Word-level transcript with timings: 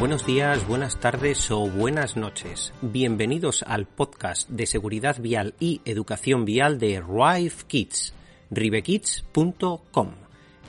Buenos 0.00 0.24
días, 0.24 0.66
buenas 0.66 0.98
tardes 0.98 1.50
o 1.50 1.68
buenas 1.68 2.16
noches. 2.16 2.72
Bienvenidos 2.80 3.62
al 3.64 3.86
podcast 3.86 4.48
de 4.48 4.64
seguridad 4.64 5.20
vial 5.20 5.54
y 5.60 5.82
educación 5.84 6.46
vial 6.46 6.78
de 6.78 7.02
Rive 7.02 7.52
Kids, 7.66 8.14
rivekids.com. 8.50 10.14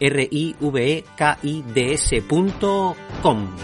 r 0.01 0.27
i 0.29 0.55
v 0.59 0.97
e 0.97 1.05
k 1.15 1.37
i 1.43 1.61
d 1.61 1.93
s.com. 1.93 3.55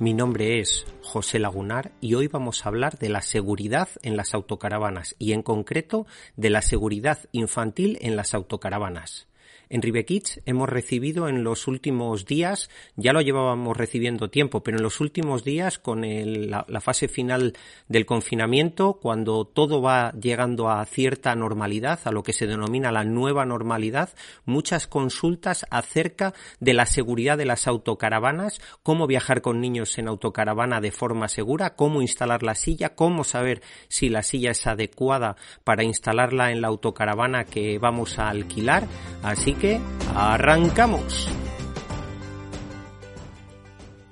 Mi 0.00 0.14
nombre 0.14 0.58
es 0.58 0.86
José 1.04 1.38
Lagunar 1.38 1.92
y 2.00 2.14
hoy 2.14 2.26
vamos 2.26 2.66
a 2.66 2.68
hablar 2.68 2.98
de 2.98 3.10
la 3.10 3.22
seguridad 3.22 3.88
en 4.02 4.16
las 4.16 4.34
autocaravanas 4.34 5.14
y 5.20 5.34
en 5.34 5.42
concreto 5.42 6.04
de 6.36 6.50
la 6.50 6.62
seguridad 6.62 7.20
infantil 7.30 7.96
en 8.00 8.16
las 8.16 8.34
autocaravanas. 8.34 9.27
En 9.70 9.82
Ribekids 9.82 10.40
hemos 10.46 10.68
recibido 10.68 11.28
en 11.28 11.44
los 11.44 11.66
últimos 11.68 12.24
días, 12.24 12.70
ya 12.96 13.12
lo 13.12 13.20
llevábamos 13.20 13.76
recibiendo 13.76 14.30
tiempo, 14.30 14.62
pero 14.62 14.78
en 14.78 14.82
los 14.82 15.00
últimos 15.00 15.44
días 15.44 15.78
con 15.78 16.02
la, 16.02 16.64
la, 16.68 16.80
fase 16.80 17.08
final 17.08 17.54
del 17.88 18.06
confinamiento, 18.06 18.94
cuando 18.94 19.44
todo 19.44 19.82
va 19.82 20.12
llegando 20.12 20.70
a 20.70 20.84
cierta 20.86 21.34
normalidad, 21.34 22.00
a 22.04 22.12
lo 22.12 22.22
que 22.22 22.32
se 22.32 22.46
denomina 22.46 22.92
la 22.92 23.04
nueva 23.04 23.44
normalidad, 23.44 24.10
muchas 24.46 24.86
consultas 24.86 25.66
acerca 25.70 26.32
de 26.60 26.72
la 26.72 26.86
seguridad 26.86 27.36
de 27.36 27.44
las 27.44 27.66
autocaravanas, 27.66 28.60
cómo 28.82 29.06
viajar 29.06 29.42
con 29.42 29.60
niños 29.60 29.98
en 29.98 30.08
autocaravana 30.08 30.80
de 30.80 30.92
forma 30.92 31.28
segura, 31.28 31.76
cómo 31.76 32.00
instalar 32.00 32.42
la 32.42 32.54
silla, 32.54 32.94
cómo 32.94 33.24
saber 33.24 33.60
si 33.88 34.08
la 34.08 34.22
silla 34.22 34.52
es 34.52 34.66
adecuada 34.66 35.36
para 35.64 35.84
instalarla 35.84 36.52
en 36.52 36.62
la 36.62 36.68
autocaravana 36.68 37.44
que 37.44 37.78
vamos 37.78 38.18
a 38.18 38.30
alquilar. 38.30 38.86
Así 39.22 39.57
que 39.60 39.80
arrancamos. 40.14 41.28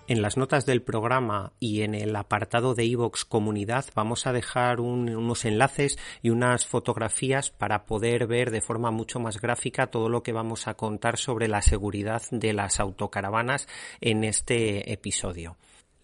En 0.09 0.23
las 0.23 0.37
notas 0.37 0.67
del 0.67 0.83
programa 0.83 1.53
y 1.59 1.83
en 1.83 1.95
el 1.95 2.15
apartado 2.15 2.75
de 2.75 2.85
iVox 2.85 3.25
Comunidad 3.25 3.85
vamos 3.95 4.27
a 4.27 4.33
dejar 4.33 4.81
un, 4.81 5.09
unos 5.15 5.45
enlaces 5.45 5.99
y 6.23 6.31
unas 6.31 6.67
fotografías 6.67 7.51
para 7.51 7.87
poder 7.87 8.27
ver 8.27 8.51
de 8.51 8.61
forma 8.61 8.91
mucho 8.91 9.19
más 9.19 9.41
gráfica 9.41 9.89
todo 9.89 10.09
lo 10.09 10.23
que 10.23 10.33
vamos 10.33 10.69
a 10.69 10.75
contar 10.75 11.17
sobre 11.17 11.49
la 11.49 11.63
seguridad 11.63 12.23
de 12.31 12.53
las 12.53 12.79
autocaravanas 12.79 13.69
en 14.01 14.25
este 14.25 14.93
episodio. 14.93 15.57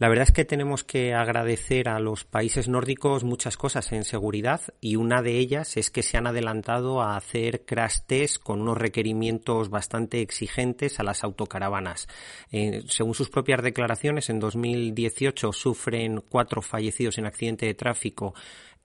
La 0.03 0.09
verdad 0.09 0.25
es 0.25 0.33
que 0.33 0.45
tenemos 0.45 0.83
que 0.83 1.15
agradecer 1.15 1.89
a 1.89 2.01
los 2.01 2.25
países 2.25 2.67
nórdicos 2.67 3.23
muchas 3.23 3.57
cosas 3.57 3.93
en 3.93 4.03
seguridad 4.03 4.61
y 4.81 4.97
una 4.97 5.23
de 5.23 5.39
ellas 5.39 5.77
es 5.77 5.93
que 5.93 6.03
se 6.03 6.17
han 6.17 6.27
adelantado 6.27 7.01
a 7.01 7.17
hacer 7.17 7.65
crash 7.65 7.99
test 8.05 8.43
con 8.43 8.63
unos 8.63 8.79
requerimientos 8.79 9.71
bastante 9.71 10.21
exigentes 10.21 10.99
a 10.99 11.05
las 11.05 11.23
autocaravanas. 11.23 12.09
Eh, 12.51 12.83
según 12.89 13.15
sus 13.15 13.31
propias 13.31 13.63
declaraciones, 13.63 14.29
en 14.29 14.41
2018 14.41 15.53
sufren 15.53 16.21
cuatro 16.29 16.63
fallecidos 16.63 17.19
en 17.19 17.27
accidente 17.27 17.67
de 17.67 17.75
tráfico 17.75 18.35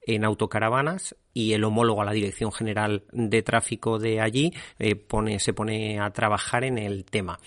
en 0.00 0.24
autocaravanas 0.24 1.16
y 1.34 1.52
el 1.52 1.64
homólogo 1.64 2.00
a 2.00 2.04
la 2.04 2.12
Dirección 2.12 2.52
General 2.52 3.02
de 3.10 3.42
Tráfico 3.42 3.98
de 3.98 4.20
allí 4.20 4.52
eh, 4.78 4.94
pone, 4.94 5.40
se 5.40 5.52
pone 5.52 5.98
a 5.98 6.10
trabajar 6.10 6.62
en 6.62 6.78
el 6.78 7.04
tema. 7.04 7.40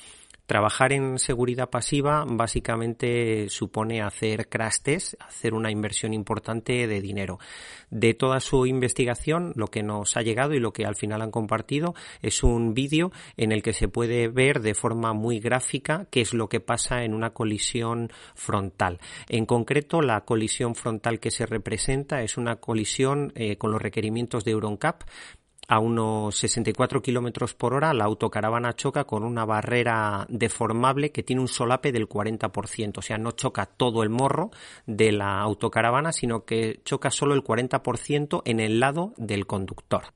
Trabajar 0.46 0.92
en 0.92 1.18
seguridad 1.18 1.70
pasiva 1.70 2.26
básicamente 2.28 3.48
supone 3.50 4.02
hacer 4.02 4.50
crash 4.50 4.80
test, 4.84 5.14
hacer 5.22 5.54
una 5.54 5.72
inversión 5.72 6.14
importante 6.14 6.88
de 6.88 7.02
dinero. 7.02 7.40
De 7.90 8.14
toda 8.14 8.40
su 8.40 8.66
investigación, 8.66 9.54
lo 9.56 9.68
que 9.68 9.84
nos 9.84 10.18
ha 10.18 10.22
llegado 10.22 10.54
y 10.54 10.60
lo 10.60 10.74
que 10.74 10.86
al 10.86 10.96
final 10.96 11.22
han 11.22 11.32
compartido 11.32 11.96
es 12.22 12.44
un 12.44 12.74
vídeo 12.74 13.12
en 13.38 13.52
el 13.52 13.64
que 13.64 13.74
se 13.74 13.88
puede 13.88 14.28
ver 14.28 14.62
de 14.62 14.74
forma 14.74 15.14
muy 15.14 15.40
gráfica 15.40 16.08
qué 16.10 16.22
es 16.22 16.34
lo 16.34 16.50
que 16.50 16.60
pasa 16.60 17.04
en 17.04 17.14
una 17.14 17.32
colisión 17.32 18.12
frontal. 18.36 19.00
En 19.30 19.46
concreto, 19.46 20.02
la 20.02 20.22
colisión 20.26 20.76
frontal 20.76 21.20
que 21.20 21.32
se 21.32 21.46
representa 21.46 22.22
es 22.24 22.38
una 22.38 22.58
colisión 22.58 23.32
eh, 23.36 23.58
con 23.58 23.72
los 23.72 23.82
requerimientos 23.82 24.44
de 24.44 24.52
EuronCap 24.52 25.04
a 25.72 25.80
unos 25.80 26.36
64 26.36 27.02
kilómetros 27.02 27.54
por 27.54 27.74
hora, 27.74 27.94
la 27.94 28.04
autocaravana 28.04 28.76
choca 28.76 29.06
con 29.06 29.24
una 29.24 29.46
barrera 29.46 30.26
deformable 30.28 31.14
que 31.14 31.24
tiene 31.24 31.42
un 31.42 31.48
solape 31.48 31.94
del 31.94 32.10
40%. 32.10 32.98
O 32.98 33.02
sea, 33.02 33.18
no 33.18 33.32
choca 33.32 33.68
todo 33.68 34.04
el 34.04 34.10
morro 34.10 34.52
de 34.86 35.14
la 35.14 35.40
autocaravana, 35.40 36.12
sino 36.12 36.44
que 36.44 36.82
choca 36.84 37.10
solo 37.10 37.36
el 37.36 37.42
40% 37.42 38.42
en 38.44 38.60
el 38.60 38.82
lado 38.82 39.14
del 39.16 39.48
conductor. 39.48 40.08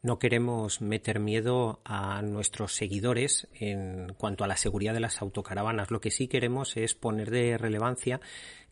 No 0.00 0.20
queremos 0.20 0.80
meter 0.80 1.18
miedo 1.18 1.80
a 1.84 2.22
nuestros 2.22 2.72
seguidores 2.72 3.48
en 3.52 4.14
cuanto 4.16 4.44
a 4.44 4.46
la 4.46 4.56
seguridad 4.56 4.94
de 4.94 5.00
las 5.00 5.20
autocaravanas. 5.22 5.90
Lo 5.90 6.00
que 6.00 6.12
sí 6.12 6.28
queremos 6.28 6.76
es 6.76 6.94
poner 6.94 7.30
de 7.30 7.58
relevancia 7.58 8.20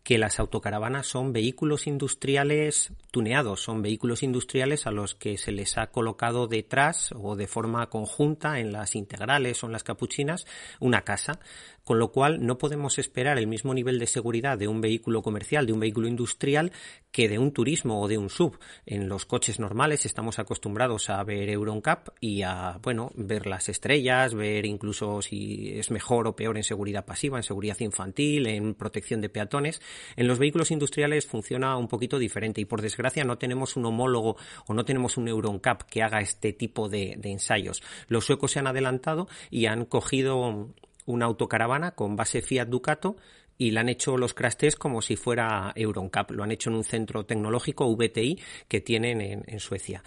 que 0.02 0.18
las 0.18 0.40
autocaravanas 0.40 1.06
son 1.06 1.32
vehículos 1.32 1.86
industriales 1.86 2.92
tuneados, 3.10 3.62
son 3.62 3.82
vehículos 3.82 4.22
industriales 4.22 4.86
a 4.86 4.90
los 4.90 5.14
que 5.14 5.38
se 5.38 5.52
les 5.52 5.78
ha 5.78 5.88
colocado 5.88 6.48
detrás 6.48 7.10
o 7.16 7.36
de 7.36 7.46
forma 7.46 7.88
conjunta 7.88 8.58
en 8.58 8.72
las 8.72 8.96
integrales 8.96 9.62
o 9.62 9.66
en 9.66 9.72
las 9.72 9.84
capuchinas 9.84 10.46
una 10.80 11.02
casa, 11.02 11.38
con 11.84 11.98
lo 11.98 12.10
cual 12.12 12.44
no 12.44 12.58
podemos 12.58 12.98
esperar 12.98 13.38
el 13.38 13.46
mismo 13.46 13.74
nivel 13.74 13.98
de 13.98 14.06
seguridad 14.06 14.58
de 14.58 14.68
un 14.68 14.80
vehículo 14.80 15.22
comercial, 15.22 15.66
de 15.66 15.72
un 15.72 15.80
vehículo 15.80 16.08
industrial, 16.08 16.72
que 17.10 17.28
de 17.28 17.38
un 17.38 17.52
turismo 17.52 18.00
o 18.00 18.08
de 18.08 18.19
un 18.19 18.30
sub. 18.30 18.58
En 18.86 19.08
los 19.08 19.26
coches 19.26 19.60
normales 19.60 20.06
estamos 20.06 20.38
acostumbrados 20.38 21.10
a 21.10 21.22
ver 21.24 21.48
EuronCap 21.50 22.08
y 22.20 22.42
a, 22.42 22.78
bueno, 22.82 23.10
ver 23.14 23.46
las 23.46 23.69
estrellas, 23.69 24.34
ver 24.34 24.64
incluso 24.64 25.22
si 25.22 25.78
es 25.78 25.90
mejor 25.90 26.26
o 26.26 26.36
peor 26.36 26.56
en 26.56 26.64
seguridad 26.64 27.04
pasiva, 27.04 27.38
en 27.38 27.42
seguridad 27.42 27.78
infantil, 27.80 28.46
en 28.46 28.74
protección 28.74 29.20
de 29.20 29.28
peatones. 29.28 29.80
En 30.16 30.26
los 30.26 30.38
vehículos 30.38 30.70
industriales 30.70 31.26
funciona 31.26 31.76
un 31.76 31.88
poquito 31.88 32.19
diferente 32.19 32.60
y 32.60 32.64
por 32.64 32.82
desgracia 32.82 33.25
no 33.25 33.38
tenemos 33.38 33.76
un 33.76 33.86
homólogo 33.86 34.36
o 34.66 34.75
no 34.75 34.84
tenemos 34.84 35.16
un 35.16 35.28
EuronCap 35.28 35.82
que 35.82 36.03
haga 36.03 36.20
este 36.20 36.53
tipo 36.53 36.88
de, 36.88 37.19
ensayos. 37.22 37.82
Los 38.08 38.26
suecos 38.26 38.52
se 38.52 38.58
han 38.58 38.66
adelantado 38.66 39.28
y 39.50 39.66
han 39.66 39.84
cogido 39.84 40.70
una 41.06 41.26
autocaravana 41.26 41.92
con 41.92 42.16
base 42.16 42.42
Fiat 42.42 42.69
Ducato 42.69 43.16
y 43.58 43.70
la 43.70 43.81
han 43.81 43.88
hecho 43.88 44.16
los 44.16 44.34
crash 44.34 44.75
como 44.78 45.02
si 45.02 45.16
fuera 45.16 45.72
EuronCap. 45.75 46.32
Lo 46.32 46.42
han 46.42 46.52
hecho 46.52 46.70
en 46.70 46.76
un 46.76 46.84
centro 46.84 47.25
tecnológico 47.25 47.94
VTI 47.94 48.41
que 48.69 48.81
tienen 48.81 49.20
en, 49.20 49.44
en 49.47 49.60
Suecia. 49.60 50.02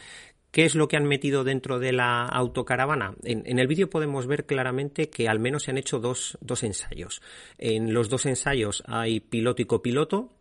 ¿Qué 0.56 0.64
es 0.64 0.74
lo 0.74 0.88
que 0.88 0.96
han 0.96 1.04
metido 1.04 1.44
dentro 1.44 1.80
de 1.80 1.92
la 1.92 2.24
autocaravana? 2.24 3.14
En, 3.24 3.44
en 3.46 3.60
el 3.60 3.68
vídeo 3.68 3.90
podemos 3.90 4.26
ver 4.26 4.46
claramente 4.46 5.10
que 5.10 5.28
al 5.28 5.38
menos 5.38 5.64
se 5.64 5.72
han 5.72 5.78
hecho 5.78 6.00
dos, 6.00 6.38
dos 6.40 6.64
ensayos. 6.64 7.22
En 7.58 7.94
los 7.94 8.08
dos 8.08 8.26
ensayos 8.26 8.82
hay 8.88 9.20
piloto 9.20 9.62
y 9.62 9.66
copiloto, 9.66 10.32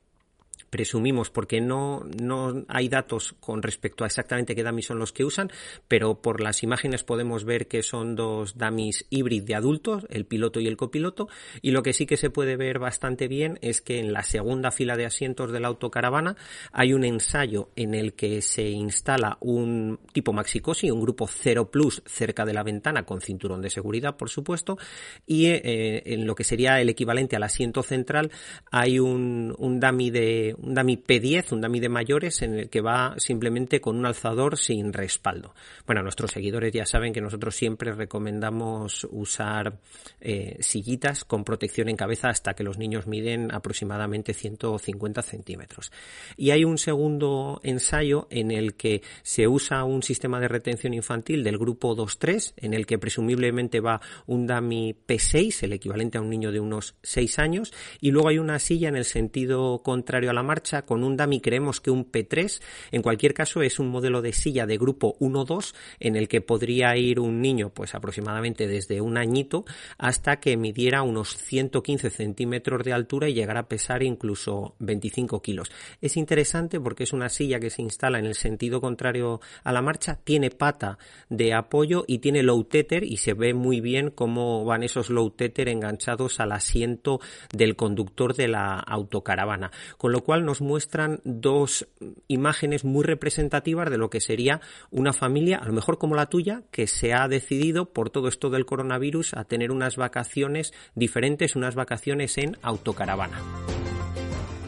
presumimos, 0.70 1.30
porque 1.30 1.60
no, 1.60 2.04
no 2.20 2.64
hay 2.68 2.88
datos 2.88 3.34
con 3.40 3.62
respecto 3.62 4.04
a 4.04 4.06
exactamente 4.06 4.54
qué 4.54 4.62
dummies 4.62 4.86
son 4.86 4.98
los 4.98 5.12
que 5.12 5.24
usan, 5.24 5.50
pero 5.88 6.20
por 6.20 6.40
las 6.40 6.62
imágenes 6.62 7.04
podemos 7.04 7.44
ver 7.44 7.68
que 7.68 7.82
son 7.82 8.16
dos 8.16 8.56
dummies 8.56 9.06
híbridos 9.10 9.46
de 9.46 9.54
adultos, 9.54 10.06
el 10.10 10.26
piloto 10.26 10.60
y 10.60 10.66
el 10.66 10.76
copiloto, 10.76 11.28
y 11.62 11.70
lo 11.70 11.82
que 11.82 11.92
sí 11.92 12.06
que 12.06 12.16
se 12.16 12.30
puede 12.30 12.56
ver 12.56 12.78
bastante 12.78 13.28
bien 13.28 13.58
es 13.62 13.80
que 13.80 13.98
en 13.98 14.12
la 14.12 14.22
segunda 14.22 14.70
fila 14.70 14.96
de 14.96 15.06
asientos 15.06 15.52
de 15.52 15.60
la 15.60 15.68
autocaravana 15.68 16.36
hay 16.72 16.92
un 16.92 17.04
ensayo 17.04 17.70
en 17.76 17.94
el 17.94 18.14
que 18.14 18.42
se 18.42 18.68
instala 18.68 19.38
un 19.40 19.98
tipo 20.12 20.32
Maxicosi, 20.32 20.90
un 20.90 21.00
grupo 21.00 21.26
0 21.26 21.70
Plus 21.70 22.02
cerca 22.06 22.44
de 22.44 22.52
la 22.52 22.62
ventana 22.62 23.04
con 23.04 23.20
cinturón 23.20 23.62
de 23.62 23.70
seguridad, 23.70 24.16
por 24.16 24.30
supuesto, 24.30 24.78
y 25.26 25.46
eh, 25.46 26.02
en 26.06 26.26
lo 26.26 26.34
que 26.34 26.44
sería 26.44 26.80
el 26.80 26.88
equivalente 26.88 27.36
al 27.36 27.42
asiento 27.42 27.82
central 27.82 28.30
hay 28.70 28.98
un, 28.98 29.54
un 29.58 29.80
dummy 29.80 30.10
de 30.10 30.43
un 30.52 30.74
dummy 30.74 30.96
P10, 30.96 31.52
un 31.52 31.60
dummy 31.60 31.80
de 31.80 31.88
mayores 31.88 32.42
en 32.42 32.58
el 32.58 32.68
que 32.68 32.80
va 32.80 33.14
simplemente 33.16 33.80
con 33.80 33.96
un 33.96 34.04
alzador 34.04 34.58
sin 34.58 34.92
respaldo. 34.92 35.54
Bueno, 35.86 36.02
nuestros 36.02 36.32
seguidores 36.32 36.72
ya 36.72 36.84
saben 36.84 37.12
que 37.12 37.20
nosotros 37.20 37.54
siempre 37.54 37.92
recomendamos 37.92 39.06
usar 39.10 39.78
eh, 40.20 40.56
sillitas 40.60 41.24
con 41.24 41.44
protección 41.44 41.88
en 41.88 41.96
cabeza 41.96 42.28
hasta 42.28 42.54
que 42.54 42.64
los 42.64 42.78
niños 42.78 43.06
miden 43.06 43.52
aproximadamente 43.52 44.34
150 44.34 45.22
centímetros. 45.22 45.92
Y 46.36 46.50
hay 46.50 46.64
un 46.64 46.78
segundo 46.78 47.60
ensayo 47.62 48.26
en 48.30 48.50
el 48.50 48.74
que 48.74 49.02
se 49.22 49.48
usa 49.48 49.84
un 49.84 50.02
sistema 50.02 50.40
de 50.40 50.48
retención 50.48 50.94
infantil 50.94 51.44
del 51.44 51.58
grupo 51.58 51.96
2-3, 51.96 52.54
en 52.56 52.74
el 52.74 52.86
que 52.86 52.98
presumiblemente 52.98 53.80
va 53.80 54.00
un 54.26 54.46
dummy 54.46 54.94
P6, 55.06 55.62
el 55.62 55.72
equivalente 55.72 56.18
a 56.18 56.20
un 56.20 56.30
niño 56.30 56.52
de 56.52 56.60
unos 56.60 56.94
6 57.02 57.38
años, 57.38 57.72
y 58.00 58.10
luego 58.10 58.28
hay 58.28 58.38
una 58.38 58.58
silla 58.58 58.88
en 58.88 58.96
el 58.96 59.04
sentido 59.04 59.82
contrario 59.82 60.30
la 60.34 60.42
marcha. 60.42 60.82
Con 60.82 61.04
un 61.04 61.16
dummy 61.16 61.40
creemos 61.40 61.80
que 61.80 61.90
un 61.90 62.10
P3. 62.10 62.60
En 62.92 63.02
cualquier 63.02 63.34
caso 63.34 63.62
es 63.62 63.78
un 63.78 63.88
modelo 63.88 64.22
de 64.22 64.32
silla 64.32 64.66
de 64.66 64.76
grupo 64.76 65.16
1-2 65.20 65.74
en 66.00 66.16
el 66.16 66.28
que 66.28 66.40
podría 66.40 66.96
ir 66.96 67.20
un 67.20 67.40
niño 67.40 67.70
pues 67.70 67.94
aproximadamente 67.94 68.66
desde 68.66 69.00
un 69.00 69.16
añito 69.16 69.64
hasta 69.98 70.40
que 70.40 70.56
midiera 70.56 71.02
unos 71.02 71.36
115 71.36 72.10
centímetros 72.10 72.84
de 72.84 72.92
altura 72.92 73.28
y 73.28 73.34
llegara 73.34 73.60
a 73.60 73.68
pesar 73.68 74.02
incluso 74.02 74.74
25 74.78 75.40
kilos. 75.42 75.70
Es 76.00 76.16
interesante 76.16 76.80
porque 76.80 77.04
es 77.04 77.12
una 77.12 77.28
silla 77.28 77.60
que 77.60 77.70
se 77.70 77.82
instala 77.82 78.18
en 78.18 78.26
el 78.26 78.34
sentido 78.34 78.80
contrario 78.80 79.40
a 79.62 79.72
la 79.72 79.82
marcha, 79.82 80.18
tiene 80.24 80.50
pata 80.50 80.98
de 81.28 81.54
apoyo 81.54 82.04
y 82.06 82.18
tiene 82.18 82.42
low 82.42 82.64
tether 82.64 83.04
y 83.04 83.18
se 83.18 83.34
ve 83.34 83.54
muy 83.54 83.80
bien 83.80 84.10
cómo 84.10 84.64
van 84.64 84.82
esos 84.82 85.10
low 85.10 85.30
tether 85.30 85.68
enganchados 85.68 86.40
al 86.40 86.52
asiento 86.52 87.20
del 87.52 87.76
conductor 87.76 88.34
de 88.34 88.48
la 88.48 88.78
autocaravana. 88.78 89.70
Con 89.98 90.12
lo 90.12 90.23
cual 90.24 90.44
nos 90.44 90.60
muestran 90.60 91.20
dos 91.22 91.86
imágenes 92.26 92.84
muy 92.84 93.04
representativas 93.04 93.90
de 93.90 93.98
lo 93.98 94.10
que 94.10 94.20
sería 94.20 94.60
una 94.90 95.12
familia, 95.12 95.58
a 95.58 95.66
lo 95.66 95.72
mejor 95.72 95.98
como 95.98 96.16
la 96.16 96.26
tuya, 96.26 96.62
que 96.72 96.88
se 96.88 97.12
ha 97.12 97.28
decidido 97.28 97.92
por 97.92 98.10
todo 98.10 98.26
esto 98.26 98.50
del 98.50 98.66
coronavirus 98.66 99.34
a 99.34 99.44
tener 99.44 99.70
unas 99.70 99.96
vacaciones 99.96 100.72
diferentes, 100.96 101.54
unas 101.54 101.76
vacaciones 101.76 102.36
en 102.38 102.56
autocaravana. 102.62 103.40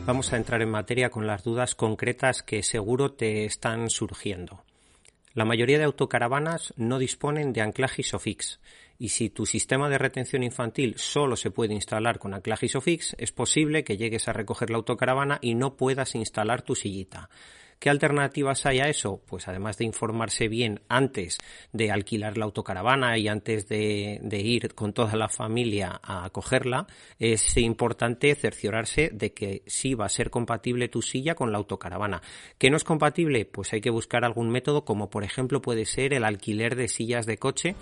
Vamos 0.07 0.33
a 0.33 0.37
entrar 0.37 0.63
en 0.63 0.71
materia 0.71 1.11
con 1.11 1.27
las 1.27 1.43
dudas 1.43 1.75
concretas 1.75 2.45
que 2.45 2.63
seguro 2.63 3.13
te 3.13 3.45
están 3.45 3.91
surgiendo. 3.91 4.63
La 5.35 5.45
mayoría 5.45 5.79
de 5.79 5.85
autocaravanas 5.85 6.73
no 6.77 6.99
disponen 6.99 7.53
de 7.53 7.61
anclaje 7.63 8.03
ISOFIX 8.03 8.61
y 8.99 9.11
si 9.11 9.31
tu 9.31 9.47
sistema 9.47 9.89
de 9.89 9.99
retención 9.99 10.43
infantil 10.43 10.95
solo 10.97 11.37
se 11.37 11.51
puede 11.51 11.75
instalar 11.75 12.19
con 12.19 12.35
anclaje 12.35 12.67
ISOFIX, 12.67 13.17
es 13.19 13.33
posible 13.33 13.85
que 13.85 13.97
llegues 13.97 14.29
a 14.29 14.33
recoger 14.33 14.71
la 14.71 14.77
autocaravana 14.77 15.39
y 15.41 15.55
no 15.55 15.77
puedas 15.77 16.15
instalar 16.15 16.63
tu 16.63 16.75
sillita. 16.75 17.29
¿Qué 17.79 17.91
alternativas 17.91 18.65
hay 18.65 18.81
a 18.81 18.89
eso? 18.89 19.21
Pues 19.27 19.49
además 19.49 19.77
de 19.77 19.85
informarse 19.85 20.49
bien 20.49 20.81
antes 20.89 21.39
de 21.73 21.91
alquilar 21.91 22.39
la 22.39 22.47
autocaravana 22.47 23.19
y 23.19 23.29
antes 23.29 23.69
de, 23.69 24.19
ir 24.33 24.75
con 24.75 24.95
toda 24.95 25.15
la 25.17 25.29
familia 25.29 26.01
a 26.03 26.29
cogerla, 26.31 26.87
es 27.19 27.57
importante 27.59 28.35
cerciorarse 28.35 29.11
de 29.13 29.35
que 29.35 29.63
sí 29.67 29.95
va 29.95 30.07
a 30.07 30.11
ser 30.11 30.31
compatible 30.31 30.89
tu 30.89 31.03
silla 31.03 31.35
con 31.35 31.53
la 31.53 31.59
autocaravana. 31.59 32.23
¿Qué 32.57 32.71
no 32.71 32.79
es 32.79 32.85
compatible? 32.85 33.45
Pues 33.45 33.73
hay 33.75 33.83
que 33.83 33.91
buscar 33.91 34.25
algún 34.25 34.49
método 34.49 34.85
como 34.85 35.11
por 35.11 35.23
ejemplo 35.23 35.61
puede 35.61 35.85
ser 35.85 36.15
el 36.15 36.25
alquiler 36.25 36.77
de 36.77 36.89
sillas 36.89 37.27
de 37.27 37.37
coche 37.37 37.77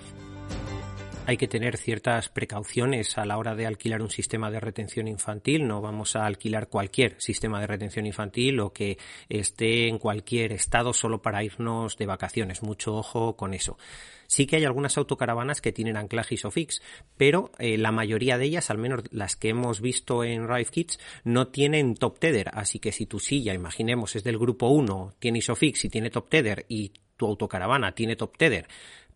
hay 1.27 1.39
que 1.39 1.49
tener 1.49 1.79
ciertas 1.79 2.29
precauciones 2.29 3.17
a 3.17 3.25
la 3.25 3.39
hora 3.39 3.55
de 3.55 3.67
alquilar 3.67 4.03
un 4.03 4.11
sistema 4.11 4.51
de 4.51 4.61
retención 4.61 5.09
infantil. 5.09 5.67
No 5.67 5.81
vamos 5.81 6.17
a 6.17 6.27
alquilar 6.27 6.69
cualquier 6.69 7.17
sistema 7.19 7.61
de 7.61 7.67
retención 7.67 8.07
infantil 8.07 8.61
o 8.61 8.73
que 8.73 8.99
esté 9.29 9.89
en 9.89 9.99
cualquier 9.99 10.53
estado 10.53 10.93
solo 10.93 11.23
para 11.23 11.43
irnos 11.43 11.97
de 11.97 12.07
vacaciones. 12.07 12.63
Mucho 12.63 12.95
ojo 12.95 13.37
con 13.37 13.55
eso. 13.55 13.79
Sí 14.27 14.47
que 14.47 14.57
hay 14.57 14.65
algunas 14.65 14.99
autocaravanas 14.99 15.63
que 15.63 15.73
tienen 15.73 15.97
anclaje 15.97 16.35
ISOFIX, 16.35 16.83
pero 17.17 17.53
eh, 17.59 17.79
la 17.79 17.93
mayoría 17.93 18.37
de 18.37 18.45
ellas, 18.45 18.69
al 18.71 18.79
menos 18.79 19.05
las 19.11 19.37
que 19.37 19.51
hemos 19.51 19.81
visto 19.81 20.25
en 20.25 20.47
Rive 20.47 20.67
Kits, 20.67 20.99
no 21.25 21.49
tienen 21.49 21.95
top 21.95 22.19
tether. 22.19 22.51
Así 22.53 22.79
que 22.79 22.93
si 22.93 23.07
tu 23.07 23.19
silla, 23.19 23.55
imaginemos, 23.55 24.15
es 24.17 24.25
del 24.25 24.39
grupo 24.39 24.69
1, 24.69 25.15
tiene 25.19 25.39
ISOFIX 25.39 25.87
y 25.87 25.89
tiene 25.89 26.11
top 26.11 26.29
tether 26.29 26.67
y 26.69 26.93
tu 27.17 27.27
autocaravana 27.27 27.93
tiene 27.93 28.17
top 28.17 28.37
tether, 28.37 28.67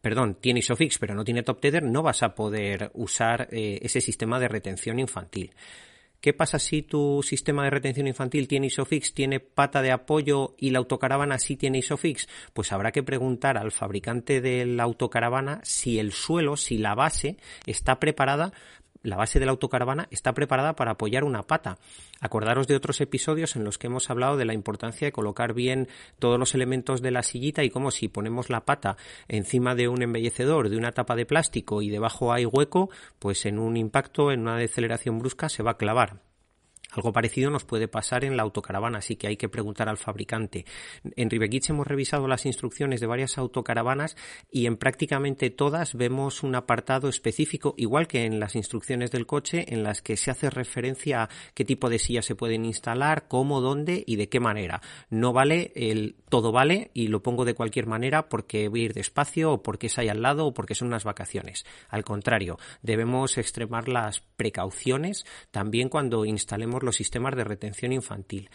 perdón, 0.00 0.37
tiene 0.41 0.61
ISOFIX 0.61 0.99
pero 0.99 1.15
no 1.15 1.25
tiene 1.25 1.43
top 1.43 1.61
tether, 1.61 1.83
no 1.83 2.03
vas 2.03 2.23
a 2.23 2.35
poder 2.35 2.91
usar 2.95 3.49
eh, 3.53 3.79
ese 3.83 4.00
sistema 4.00 4.39
de 4.39 4.49
retención 4.49 4.99
infantil. 4.99 5.53
¿Qué 6.21 6.33
pasa 6.33 6.59
si 6.59 6.83
tu 6.83 7.23
sistema 7.23 7.62
de 7.62 7.71
retención 7.71 8.09
infantil 8.09 8.49
tiene 8.49 8.67
ISOFIX, 8.67 9.15
tiene 9.15 9.39
pata 9.39 9.83
de 9.83 9.93
apoyo 9.93 10.56
y 10.59 10.71
la 10.71 10.81
autocaravana 10.81 11.39
sí 11.39 11.56
tiene 11.56 11.79
ISOFIX? 11.79 12.27
Pues 12.53 12.73
habrá 12.73 12.91
que 12.91 13.05
preguntar 13.05 13.56
al 13.56 13.71
fabricante 13.71 14.41
de 14.41 14.67
la 14.67 14.83
autocaravana 14.83 15.61
si 15.62 16.01
el 16.01 16.11
suelo, 16.11 16.56
si 16.56 16.77
la 16.77 16.97
base 16.97 17.37
está 17.67 18.01
preparada 18.01 18.53
la 19.03 19.17
base 19.17 19.39
de 19.39 19.47
la 19.47 19.53
autocaravana 19.53 20.09
está 20.11 20.33
preparada 20.35 20.75
para 20.77 20.93
apoyar 20.93 21.25
una 21.25 21.43
pata. 21.43 21.79
Acordaros 22.21 22.67
de 22.67 22.77
otros 22.77 23.00
episodios 23.00 23.56
en 23.56 23.65
los 23.65 23.79
que 23.79 23.87
hemos 23.87 24.11
hablado 24.11 24.37
de 24.37 24.45
la 24.45 24.55
importancia 24.55 25.06
de 25.06 25.12
colocar 25.12 25.55
bien 25.55 25.89
todos 26.19 26.39
los 26.39 26.55
elementos 26.55 27.03
de 27.03 27.11
la 27.11 27.23
sillita 27.23 27.65
y 27.65 27.71
cómo 27.71 27.91
si 27.91 28.09
ponemos 28.09 28.50
la 28.50 28.65
pata 28.65 28.97
encima 29.29 29.75
de 29.75 29.89
un 29.89 30.03
embellecedor, 30.03 30.69
de 30.69 30.77
una 30.77 30.93
tapa 30.93 31.17
de 31.17 31.27
plástico 31.27 31.83
y 31.83 31.91
debajo 31.91 32.33
hay 32.33 32.47
hueco, 32.47 32.91
pues 33.19 33.47
en 33.47 33.59
un 33.59 33.77
impacto, 33.77 34.33
en 34.33 34.41
una 34.41 34.56
deceleración 34.56 35.19
brusca 35.19 35.49
se 35.49 35.62
va 35.62 35.73
a 35.73 35.77
clavar. 35.77 36.28
Algo 36.93 37.12
parecido 37.12 37.50
nos 37.50 37.64
puede 37.64 37.87
pasar 37.87 38.25
en 38.25 38.37
la 38.37 38.43
autocaravana, 38.43 38.99
así 38.99 39.17
que 39.17 39.26
hay 39.26 39.37
que 39.37 39.50
preguntar 39.50 39.88
al 39.90 39.99
fabricante. 39.99 40.64
En 41.17 41.29
Rivekits 41.29 41.69
hemos 41.70 41.87
revisado 41.87 42.26
las 42.29 42.46
instrucciones 42.46 43.00
de 43.00 43.06
varias 43.06 43.37
autocaravanas 43.37 44.17
y 44.50 44.67
en 44.67 44.79
prácticamente 44.79 45.50
todas 45.50 45.94
vemos 45.94 46.43
un 46.43 46.55
apartado 46.55 47.08
específico, 47.08 47.75
igual 47.76 48.08
que 48.08 48.25
en 48.25 48.40
las 48.40 48.56
instrucciones 48.56 49.11
del 49.11 49.26
coche, 49.26 49.67
en 49.69 49.82
las 49.82 50.00
que 50.00 50.17
se 50.17 50.31
hace 50.31 50.49
referencia 50.49 51.25
a 51.25 51.29
qué 51.55 51.64
tipo 51.67 51.90
de 51.90 51.99
sillas 51.99 52.25
se 52.25 52.35
pueden 52.35 52.64
instalar, 52.64 53.29
cómo, 53.29 53.61
dónde 53.61 54.02
y 54.06 54.17
de 54.17 54.31
qué 54.31 54.41
manera. 54.41 54.81
No 55.11 55.34
vale 55.34 55.73
el 55.75 56.17
todo 56.31 56.52
vale 56.52 56.91
y 56.94 57.08
lo 57.08 57.23
pongo 57.23 57.44
de 57.44 57.55
cualquier 57.55 57.87
manera 57.87 58.29
porque 58.29 58.69
voy 58.69 58.82
a 58.82 58.84
ir 58.87 58.94
despacio 58.94 59.52
o 59.52 59.62
porque 59.62 59.88
es 59.88 59.99
ahí 59.99 60.08
al 60.08 60.23
lado 60.23 60.46
o 60.46 60.55
porque 60.55 60.75
son 60.75 60.88
unas 60.88 61.05
vacaciones. 61.05 61.67
Al 61.88 62.05
contrario, 62.05 62.58
debemos 62.82 63.37
extremar 63.37 63.88
las 63.88 64.20
precauciones 64.20 65.26
también 65.50 65.88
cuando 65.88 66.25
instalemos 66.25 66.78
los 66.83 66.97
sistemas 66.97 67.37
de 67.37 67.45
retención 67.45 67.93
infantil. 67.93 68.51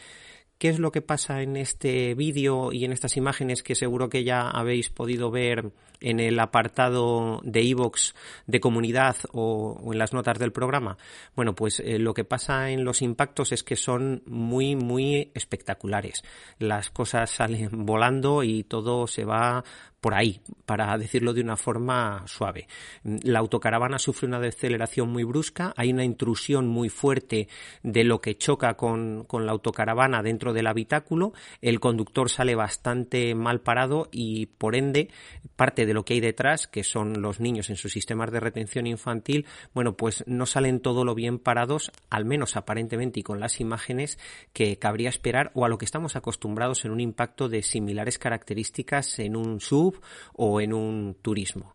¿Qué 0.58 0.70
es 0.70 0.80
lo 0.80 0.94
que 0.94 1.02
pasa 1.02 1.42
en 1.42 1.58
este 1.58 2.14
vídeo 2.16 2.72
y 2.72 2.86
en 2.86 2.94
estas 2.94 3.18
imágenes 3.18 3.64
que 3.64 3.76
seguro 3.76 4.08
que 4.08 4.24
ya 4.24 4.50
habéis 4.50 4.90
podido 4.90 5.30
ver 5.30 5.74
en 6.00 6.22
el 6.22 6.40
apartado 6.40 7.42
de 7.44 7.64
iVoox 7.64 8.14
de 8.48 8.60
comunidad 8.62 9.18
o, 9.34 9.92
en 9.92 9.98
las 9.98 10.14
notas 10.14 10.40
del 10.40 10.54
programa? 10.54 10.98
Bueno, 11.36 11.54
pues 11.54 11.82
eh, 11.82 12.00
lo 12.00 12.14
que 12.14 12.24
pasa 12.24 12.70
en 12.70 12.86
los 12.86 13.02
impactos 13.02 13.52
es 13.52 13.64
que 13.64 13.76
son 13.76 14.24
muy, 14.26 14.78
muy 14.78 15.32
espectaculares. 15.34 16.24
Las 16.60 16.90
cosas 16.90 17.30
salen 17.30 17.70
volando 17.86 18.44
y 18.44 18.64
todo 18.64 19.08
se 19.08 19.26
va 19.26 19.66
por 20.04 20.16
ahí, 20.16 20.42
para 20.66 20.98
decirlo 20.98 21.34
de 21.34 21.40
una 21.40 21.56
forma 21.56 22.24
suave. 22.28 22.68
La 23.06 23.40
autocaravana 23.40 23.98
sufre 23.98 24.28
una 24.28 24.42
deceleración 24.42 25.10
muy 25.10 25.24
brusca, 25.24 25.74
hay 25.78 25.94
una 25.94 26.04
intrusión 26.04 26.68
muy 26.68 26.90
fuerte 26.90 27.48
de 27.84 28.04
lo 28.04 28.20
que 28.20 28.36
choca 28.36 28.74
con, 28.74 29.24
con, 29.24 29.46
la 29.46 29.54
autocaravana 29.54 30.22
dentro 30.22 30.52
del 30.52 30.68
habitáculo, 30.68 31.32
el 31.62 31.80
conductor 31.80 32.30
sale 32.30 32.54
bastante 32.54 33.34
mal 33.34 33.62
parado 33.62 34.10
y 34.12 34.48
por 34.48 34.76
ende 34.76 35.10
parte 35.56 35.86
de 35.86 35.94
lo 35.94 36.04
que 36.04 36.16
hay 36.16 36.20
detrás, 36.20 36.68
que 36.68 36.84
son 36.84 37.22
los 37.22 37.40
niños 37.40 37.70
en 37.70 37.78
sus 37.78 37.94
sistemas 37.94 38.30
de 38.30 38.42
retención 38.42 38.88
infantil, 38.88 39.46
bueno, 39.74 39.96
pues 39.96 40.26
no 40.28 40.46
salen 40.46 40.82
todo 40.82 41.06
lo 41.06 41.16
bien 41.16 41.40
parados, 41.40 41.94
al 42.10 42.26
menos 42.26 42.58
aparentemente 42.58 43.22
y 43.22 43.24
con 43.24 43.40
las 43.40 43.62
imágenes 43.62 44.20
que 44.52 44.78
cabría 44.78 45.08
esperar 45.08 45.52
o 45.54 45.64
a 45.64 45.70
lo 45.70 45.78
que 45.78 45.86
estamos 45.86 46.18
acostumbrados 46.18 46.84
en 46.84 46.92
un 46.92 47.00
impacto 47.00 47.48
de 47.48 47.64
similares 47.64 48.20
características 48.20 49.18
en 49.20 49.38
un 49.38 49.62
sub 49.62 49.93
o 50.34 50.62
en 50.62 50.74
un 50.74 51.16
turismo. 51.22 51.74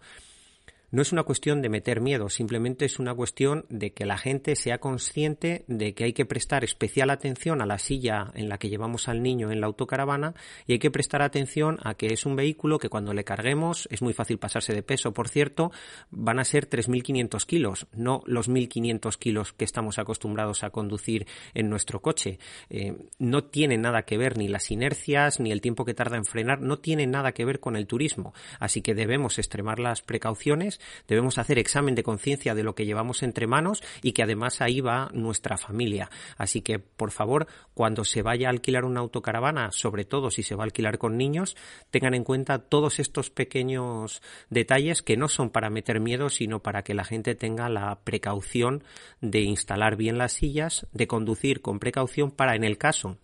No 0.91 1.03
es 1.03 1.13
una 1.13 1.23
cuestión 1.23 1.61
de 1.61 1.69
meter 1.69 2.01
miedo, 2.01 2.31
simplemente 2.31 2.87
es 2.87 2.99
una 2.99 3.15
cuestión 3.15 3.67
de 3.69 3.93
que 3.93 4.07
la 4.07 4.17
gente 4.17 4.57
sea 4.57 4.79
consciente 4.79 5.67
de 5.69 5.93
que 5.93 6.05
hay 6.05 6.15
que 6.15 6.25
prestar 6.25 6.65
especial 6.65 7.11
atención 7.11 7.61
a 7.61 7.67
la 7.67 7.79
silla 7.79 8.33
en 8.33 8.49
la 8.49 8.57
que 8.57 8.71
llevamos 8.71 9.07
al 9.07 9.23
niño 9.23 9.51
en 9.51 9.61
la 9.61 9.67
autocaravana 9.67 10.33
y 10.67 10.73
hay 10.73 10.79
que 10.79 10.91
prestar 10.91 11.21
atención 11.21 11.79
a 11.83 11.93
que 11.93 12.07
es 12.07 12.25
un 12.25 12.37
vehículo 12.37 12.79
que 12.79 12.89
cuando 12.89 13.13
le 13.13 13.23
carguemos 13.23 13.87
es 13.91 14.01
muy 14.01 14.15
fácil 14.15 14.39
pasarse 14.39 14.73
de 14.73 14.83
peso. 14.83 15.13
Por 15.13 15.29
cierto, 15.29 15.73
van 16.11 16.39
a 16.39 16.45
ser 16.45 16.71
3.500 16.71 17.45
kilos, 17.45 17.87
no 17.93 18.23
los 18.25 18.49
1.500 18.49 19.19
kilos 19.19 19.53
que 19.53 19.67
estamos 19.67 19.99
acostumbrados 19.99 20.65
a 20.65 20.71
conducir 20.71 21.27
en 21.53 21.69
nuestro 21.69 22.01
coche. 22.01 22.39
Eh, 22.71 22.97
no 23.19 23.45
tiene 23.45 23.77
nada 23.77 24.07
que 24.07 24.17
ver 24.17 24.39
ni 24.39 24.49
las 24.49 24.71
inercias 24.71 25.39
ni 25.39 25.53
el 25.53 25.61
tiempo 25.61 25.85
que 25.85 25.93
tarda 25.93 26.17
en 26.17 26.25
frenar, 26.25 26.63
no 26.63 26.79
tiene 26.79 27.07
nada 27.07 27.33
que 27.33 27.45
ver 27.45 27.61
con 27.61 27.77
el 27.77 27.87
turismo. 27.87 28.33
Así 28.59 28.81
que 28.81 28.95
debemos 28.95 29.39
extremar 29.39 29.81
las 29.81 30.01
precauciones 30.01 30.78
debemos 31.07 31.39
hacer 31.39 31.59
examen 31.59 31.95
de 31.95 32.03
conciencia 32.03 32.55
de 32.55 32.63
lo 32.63 32.75
que 32.75 32.87
llevamos 32.87 33.23
entre 33.23 33.47
manos 33.47 33.83
y 34.03 34.13
que 34.13 34.23
además 34.23 34.61
ahí 34.61 34.81
va 34.81 35.11
nuestra 35.13 35.57
familia. 35.57 36.11
Así 36.37 36.63
que, 36.63 36.79
por 36.79 37.11
favor, 37.11 37.47
cuando 37.75 38.05
se 38.05 38.23
vaya 38.23 38.49
a 38.49 38.51
alquilar 38.51 38.85
una 38.85 39.01
autocaravana, 39.01 39.71
sobre 39.73 40.05
todo 40.05 40.31
si 40.31 40.43
se 40.43 40.55
va 40.55 40.63
a 40.63 40.67
alquilar 40.67 40.99
con 40.99 41.17
niños, 41.17 41.57
tengan 41.91 42.15
en 42.15 42.25
cuenta 42.25 42.59
todos 42.59 42.99
estos 42.99 43.31
pequeños 43.31 44.23
detalles 44.51 45.03
que 45.03 45.17
no 45.17 45.29
son 45.29 45.51
para 45.51 45.71
meter 45.71 46.01
miedo, 46.01 46.29
sino 46.29 46.61
para 46.61 46.83
que 46.83 46.95
la 46.95 47.05
gente 47.05 47.35
tenga 47.35 47.69
la 47.69 48.01
precaución 48.05 48.85
de 49.21 49.41
instalar 49.41 49.97
bien 49.97 50.19
las 50.19 50.33
sillas, 50.33 50.87
de 50.93 51.07
conducir 51.07 51.61
con 51.61 51.79
precaución 51.79 52.31
para 52.31 52.55
en 52.55 52.65
el 52.65 52.79
caso 52.79 53.19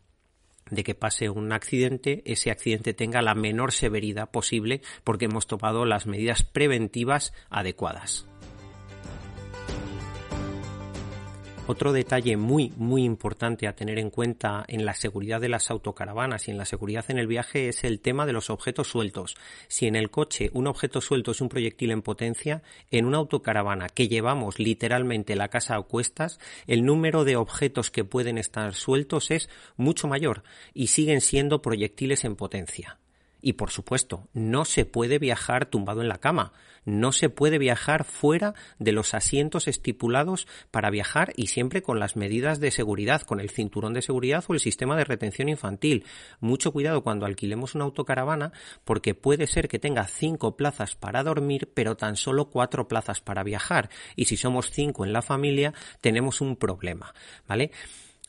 de 0.70 0.84
que 0.84 0.94
pase 0.94 1.28
un 1.28 1.52
accidente, 1.52 2.22
ese 2.24 2.50
accidente 2.50 2.94
tenga 2.94 3.22
la 3.22 3.34
menor 3.34 3.72
severidad 3.72 4.30
posible 4.30 4.80
porque 5.04 5.26
hemos 5.26 5.46
tomado 5.46 5.84
las 5.84 6.06
medidas 6.06 6.42
preventivas 6.42 7.32
adecuadas. 7.50 8.26
Otro 11.66 11.94
detalle 11.94 12.36
muy, 12.36 12.74
muy 12.76 13.04
importante 13.04 13.66
a 13.66 13.74
tener 13.74 13.98
en 13.98 14.10
cuenta 14.10 14.66
en 14.68 14.84
la 14.84 14.92
seguridad 14.92 15.40
de 15.40 15.48
las 15.48 15.70
autocaravanas 15.70 16.46
y 16.46 16.50
en 16.50 16.58
la 16.58 16.66
seguridad 16.66 17.06
en 17.08 17.18
el 17.18 17.26
viaje 17.26 17.70
es 17.70 17.84
el 17.84 18.00
tema 18.00 18.26
de 18.26 18.34
los 18.34 18.50
objetos 18.50 18.88
sueltos. 18.88 19.34
Si 19.66 19.86
en 19.86 19.96
el 19.96 20.10
coche 20.10 20.50
un 20.52 20.66
objeto 20.66 21.00
suelto 21.00 21.30
es 21.30 21.40
un 21.40 21.48
proyectil 21.48 21.90
en 21.90 22.02
potencia, 22.02 22.62
en 22.90 23.06
una 23.06 23.16
autocaravana 23.16 23.88
que 23.88 24.08
llevamos 24.08 24.58
literalmente 24.58 25.36
la 25.36 25.48
casa 25.48 25.76
a 25.76 25.82
cuestas, 25.82 26.38
el 26.66 26.84
número 26.84 27.24
de 27.24 27.36
objetos 27.36 27.90
que 27.90 28.04
pueden 28.04 28.36
estar 28.36 28.74
sueltos 28.74 29.30
es 29.30 29.48
mucho 29.78 30.06
mayor 30.06 30.42
y 30.74 30.88
siguen 30.88 31.22
siendo 31.22 31.62
proyectiles 31.62 32.26
en 32.26 32.36
potencia. 32.36 32.98
Y 33.46 33.52
por 33.52 33.70
supuesto, 33.70 34.26
no 34.32 34.64
se 34.64 34.86
puede 34.86 35.18
viajar 35.18 35.66
tumbado 35.66 36.00
en 36.00 36.08
la 36.08 36.16
cama, 36.16 36.54
no 36.86 37.12
se 37.12 37.28
puede 37.28 37.58
viajar 37.58 38.04
fuera 38.04 38.54
de 38.78 38.92
los 38.92 39.12
asientos 39.12 39.68
estipulados 39.68 40.48
para 40.70 40.88
viajar 40.88 41.34
y 41.36 41.48
siempre 41.48 41.82
con 41.82 42.00
las 42.00 42.16
medidas 42.16 42.58
de 42.58 42.70
seguridad, 42.70 43.20
con 43.20 43.40
el 43.40 43.50
cinturón 43.50 43.92
de 43.92 44.00
seguridad 44.00 44.42
o 44.48 44.54
el 44.54 44.60
sistema 44.60 44.96
de 44.96 45.04
retención 45.04 45.50
infantil. 45.50 46.06
Mucho 46.40 46.72
cuidado 46.72 47.02
cuando 47.02 47.26
alquilemos 47.26 47.74
una 47.74 47.84
autocaravana 47.84 48.52
porque 48.82 49.14
puede 49.14 49.46
ser 49.46 49.68
que 49.68 49.78
tenga 49.78 50.06
cinco 50.06 50.56
plazas 50.56 50.96
para 50.96 51.22
dormir 51.22 51.70
pero 51.74 51.98
tan 51.98 52.16
solo 52.16 52.46
cuatro 52.46 52.88
plazas 52.88 53.20
para 53.20 53.42
viajar 53.42 53.90
y 54.16 54.24
si 54.24 54.38
somos 54.38 54.70
cinco 54.70 55.04
en 55.04 55.12
la 55.12 55.20
familia 55.20 55.74
tenemos 56.00 56.40
un 56.40 56.56
problema, 56.56 57.12
¿vale? 57.46 57.72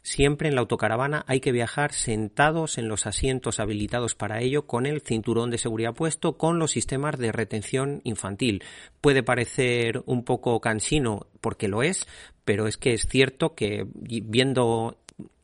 Siempre 0.05 0.49
en 0.49 0.53
la 0.53 0.61
autocaravana 0.61 1.25
hay 1.27 1.39
que 1.39 1.51
viajar 1.51 1.91
sentados 1.91 2.77
en 2.77 2.87
los 2.87 3.07
asientos 3.07 3.59
habilitados 3.59 4.13
para 4.13 4.39
ello 4.39 4.67
con 4.67 4.85
el 4.85 5.01
cinturón 5.01 5.49
de 5.49 5.57
seguridad 5.57 5.95
puesto 5.95 6.37
con 6.37 6.59
los 6.59 6.69
sistemas 6.69 7.17
de 7.17 7.31
retención 7.31 8.01
infantil. 8.03 8.63
Puede 9.01 9.23
parecer 9.23 10.03
un 10.05 10.23
poco 10.23 10.61
cansino 10.61 11.25
porque 11.41 11.67
lo 11.67 11.81
es, 11.81 12.07
pero 12.43 12.67
es 12.67 12.77
que 12.77 12.93
es 12.93 13.07
cierto 13.07 13.55
que 13.55 13.87
viendo 13.95 14.95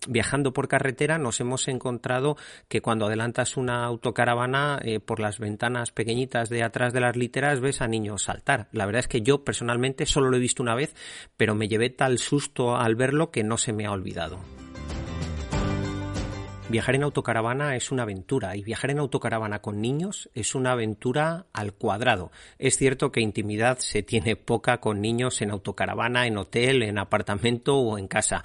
viajando 0.07 0.53
por 0.53 0.67
carretera 0.67 1.17
nos 1.17 1.39
hemos 1.39 1.67
encontrado 1.67 2.37
que 2.67 2.81
cuando 2.81 3.05
adelantas 3.05 3.57
una 3.57 3.85
autocaravana 3.85 4.79
eh, 4.83 4.99
por 4.99 5.19
las 5.19 5.39
ventanas 5.39 5.91
pequeñitas 5.91 6.49
de 6.49 6.63
atrás 6.63 6.93
de 6.93 7.01
las 7.01 7.15
literas 7.15 7.59
ves 7.59 7.81
a 7.81 7.87
niños 7.87 8.23
saltar. 8.23 8.67
La 8.71 8.85
verdad 8.85 9.01
es 9.01 9.07
que 9.07 9.21
yo 9.21 9.43
personalmente 9.43 10.05
solo 10.05 10.29
lo 10.29 10.37
he 10.37 10.41
visto 10.41 10.63
una 10.63 10.75
vez, 10.75 10.95
pero 11.37 11.55
me 11.55 11.67
llevé 11.67 11.89
tal 11.89 12.17
susto 12.17 12.75
al 12.75 12.95
verlo 12.95 13.31
que 13.31 13.43
no 13.43 13.57
se 13.57 13.73
me 13.73 13.85
ha 13.85 13.91
olvidado. 13.91 14.39
Viajar 16.71 16.95
en 16.95 17.03
autocaravana 17.03 17.75
es 17.75 17.91
una 17.91 18.03
aventura 18.03 18.55
y 18.55 18.63
viajar 18.63 18.91
en 18.91 18.99
autocaravana 18.99 19.59
con 19.59 19.81
niños 19.81 20.29
es 20.33 20.55
una 20.55 20.71
aventura 20.71 21.45
al 21.51 21.73
cuadrado. 21.73 22.31
Es 22.59 22.77
cierto 22.77 23.11
que 23.11 23.19
intimidad 23.19 23.79
se 23.79 24.03
tiene 24.03 24.37
poca 24.37 24.79
con 24.79 25.01
niños 25.01 25.41
en 25.41 25.51
autocaravana, 25.51 26.27
en 26.27 26.37
hotel, 26.37 26.83
en 26.83 26.97
apartamento 26.97 27.75
o 27.75 27.97
en 27.97 28.07
casa, 28.07 28.41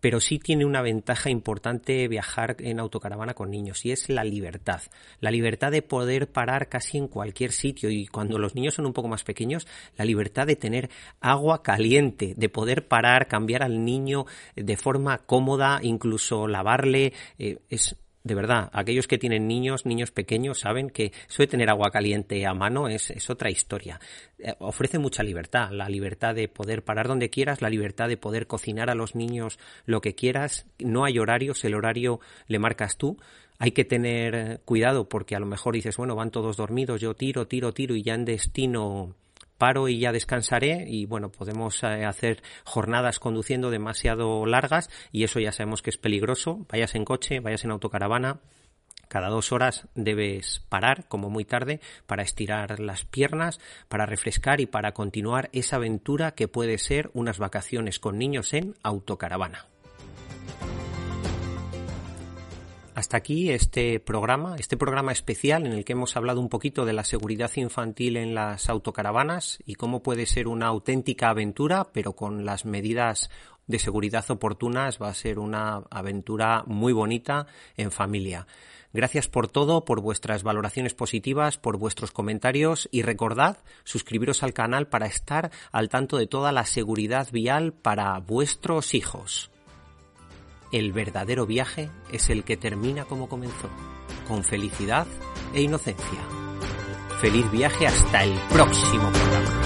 pero 0.00 0.20
sí 0.20 0.38
tiene 0.38 0.64
una 0.64 0.82
ventaja 0.82 1.30
importante 1.30 2.06
viajar 2.08 2.56
en 2.60 2.80
autocaravana 2.80 3.34
con 3.34 3.50
niños 3.50 3.84
y 3.84 3.92
es 3.92 4.08
la 4.08 4.24
libertad. 4.24 4.80
La 5.20 5.30
libertad 5.30 5.72
de 5.72 5.82
poder 5.82 6.30
parar 6.30 6.68
casi 6.68 6.98
en 6.98 7.08
cualquier 7.08 7.52
sitio 7.52 7.90
y 7.90 8.06
cuando 8.06 8.38
los 8.38 8.54
niños 8.54 8.74
son 8.74 8.86
un 8.86 8.92
poco 8.92 9.08
más 9.08 9.24
pequeños, 9.24 9.66
la 9.96 10.04
libertad 10.04 10.46
de 10.46 10.56
tener 10.56 10.90
agua 11.20 11.62
caliente, 11.62 12.34
de 12.36 12.48
poder 12.48 12.86
parar, 12.86 13.26
cambiar 13.28 13.62
al 13.62 13.84
niño 13.84 14.26
de 14.54 14.76
forma 14.76 15.18
cómoda, 15.18 15.80
incluso 15.82 16.46
lavarle, 16.46 17.12
eh, 17.38 17.58
es 17.68 17.96
de 18.28 18.34
verdad, 18.34 18.68
aquellos 18.72 19.08
que 19.08 19.18
tienen 19.18 19.48
niños, 19.48 19.86
niños 19.86 20.10
pequeños, 20.10 20.60
saben 20.60 20.90
que 20.90 21.12
suele 21.26 21.50
tener 21.50 21.70
agua 21.70 21.90
caliente 21.90 22.46
a 22.46 22.52
mano 22.52 22.88
es, 22.88 23.10
es 23.10 23.30
otra 23.30 23.50
historia. 23.50 23.98
Eh, 24.38 24.54
ofrece 24.58 24.98
mucha 24.98 25.22
libertad, 25.22 25.70
la 25.72 25.88
libertad 25.88 26.34
de 26.34 26.46
poder 26.46 26.84
parar 26.84 27.08
donde 27.08 27.30
quieras, 27.30 27.62
la 27.62 27.70
libertad 27.70 28.06
de 28.06 28.18
poder 28.18 28.46
cocinar 28.46 28.90
a 28.90 28.94
los 28.94 29.14
niños 29.14 29.58
lo 29.86 30.02
que 30.02 30.14
quieras. 30.14 30.66
No 30.78 31.04
hay 31.04 31.18
horarios, 31.18 31.64
el 31.64 31.74
horario 31.74 32.20
le 32.46 32.58
marcas 32.58 32.98
tú. 32.98 33.16
Hay 33.58 33.72
que 33.72 33.84
tener 33.84 34.60
cuidado 34.66 35.08
porque 35.08 35.34
a 35.34 35.40
lo 35.40 35.46
mejor 35.46 35.74
dices, 35.74 35.96
bueno, 35.96 36.14
van 36.14 36.30
todos 36.30 36.56
dormidos, 36.56 37.00
yo 37.00 37.14
tiro, 37.14 37.48
tiro, 37.48 37.72
tiro 37.72 37.96
y 37.96 38.02
ya 38.02 38.14
en 38.14 38.26
destino 38.26 39.16
paro 39.58 39.88
y 39.88 39.98
ya 39.98 40.12
descansaré 40.12 40.84
y 40.88 41.06
bueno, 41.06 41.30
podemos 41.30 41.82
eh, 41.82 42.04
hacer 42.04 42.42
jornadas 42.64 43.18
conduciendo 43.18 43.70
demasiado 43.70 44.46
largas 44.46 44.88
y 45.12 45.24
eso 45.24 45.40
ya 45.40 45.52
sabemos 45.52 45.82
que 45.82 45.90
es 45.90 45.98
peligroso, 45.98 46.64
vayas 46.70 46.94
en 46.94 47.04
coche, 47.04 47.40
vayas 47.40 47.64
en 47.64 47.72
autocaravana, 47.72 48.40
cada 49.08 49.28
dos 49.28 49.52
horas 49.52 49.88
debes 49.94 50.60
parar, 50.68 51.08
como 51.08 51.30
muy 51.30 51.44
tarde, 51.44 51.80
para 52.06 52.22
estirar 52.22 52.78
las 52.78 53.04
piernas, 53.04 53.58
para 53.88 54.06
refrescar 54.06 54.60
y 54.60 54.66
para 54.66 54.92
continuar 54.92 55.48
esa 55.52 55.76
aventura 55.76 56.32
que 56.32 56.46
puede 56.46 56.76
ser 56.78 57.10
unas 57.14 57.38
vacaciones 57.38 57.98
con 57.98 58.18
niños 58.18 58.52
en 58.52 58.74
autocaravana. 58.82 59.66
Hasta 62.98 63.16
aquí 63.16 63.52
este 63.52 64.00
programa, 64.00 64.56
este 64.58 64.76
programa 64.76 65.12
especial 65.12 65.64
en 65.66 65.72
el 65.72 65.84
que 65.84 65.92
hemos 65.92 66.16
hablado 66.16 66.40
un 66.40 66.48
poquito 66.48 66.84
de 66.84 66.92
la 66.92 67.04
seguridad 67.04 67.48
infantil 67.54 68.16
en 68.16 68.34
las 68.34 68.68
autocaravanas 68.68 69.60
y 69.64 69.76
cómo 69.76 70.02
puede 70.02 70.26
ser 70.26 70.48
una 70.48 70.66
auténtica 70.66 71.28
aventura, 71.28 71.92
pero 71.92 72.14
con 72.14 72.44
las 72.44 72.64
medidas 72.64 73.30
de 73.68 73.78
seguridad 73.78 74.28
oportunas 74.32 74.98
va 75.00 75.10
a 75.10 75.14
ser 75.14 75.38
una 75.38 75.84
aventura 75.92 76.64
muy 76.66 76.92
bonita 76.92 77.46
en 77.76 77.92
familia. 77.92 78.48
Gracias 78.92 79.28
por 79.28 79.46
todo, 79.46 79.84
por 79.84 80.00
vuestras 80.00 80.42
valoraciones 80.42 80.94
positivas, 80.94 81.56
por 81.56 81.76
vuestros 81.76 82.10
comentarios 82.10 82.88
y 82.90 83.02
recordad 83.02 83.58
suscribiros 83.84 84.42
al 84.42 84.54
canal 84.54 84.88
para 84.88 85.06
estar 85.06 85.52
al 85.70 85.88
tanto 85.88 86.16
de 86.16 86.26
toda 86.26 86.50
la 86.50 86.66
seguridad 86.66 87.28
vial 87.30 87.72
para 87.72 88.18
vuestros 88.18 88.92
hijos. 88.92 89.52
El 90.70 90.92
verdadero 90.92 91.46
viaje 91.46 91.90
es 92.12 92.28
el 92.28 92.44
que 92.44 92.58
termina 92.58 93.06
como 93.06 93.28
comenzó, 93.28 93.70
con 94.26 94.44
felicidad 94.44 95.06
e 95.54 95.62
inocencia. 95.62 96.20
Feliz 97.20 97.50
viaje 97.50 97.86
hasta 97.86 98.24
el 98.24 98.34
próximo 98.50 99.10
programa. 99.10 99.57